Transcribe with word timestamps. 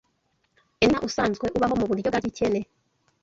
Penina 0.77 0.99
usanzwe 1.07 1.45
ubaho 1.57 1.75
mu 1.79 1.85
buryo 1.89 2.07
bwa 2.11 2.19
gikene 2.25 2.59